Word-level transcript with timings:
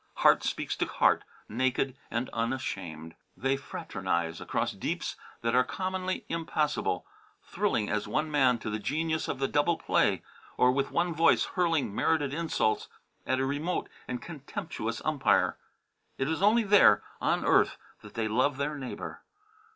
Heart 0.15 0.41
speaks 0.43 0.75
to 0.77 0.87
heart 0.87 1.23
naked 1.47 1.95
and 2.09 2.27
unashamed; 2.31 3.13
they 3.37 3.55
fraternize 3.55 4.41
across 4.41 4.71
deeps 4.71 5.15
that 5.41 5.53
are 5.53 5.63
commonly 5.63 6.25
impassable, 6.27 7.05
thrilling 7.43 7.87
as 7.87 8.07
one 8.07 8.31
man 8.31 8.57
to 8.61 8.71
the 8.71 8.79
genius 8.79 9.27
of 9.27 9.37
the 9.37 9.47
double 9.47 9.77
play, 9.77 10.23
or 10.57 10.71
with 10.71 10.89
one 10.89 11.13
voice 11.13 11.45
hurling 11.53 11.93
merited 11.93 12.33
insults 12.33 12.87
at 13.27 13.39
a 13.39 13.45
remote 13.45 13.89
and 14.07 14.23
contemptuous 14.23 15.03
umpire. 15.05 15.59
It 16.17 16.27
is 16.27 16.41
only 16.41 16.63
there, 16.63 17.03
on 17.21 17.45
earth, 17.45 17.77
that 18.01 18.15
they 18.15 18.27
love 18.27 18.57
their 18.57 18.75
neighbour. 18.79 19.21